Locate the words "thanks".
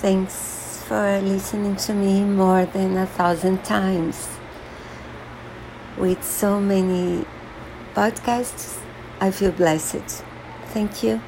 0.00-0.84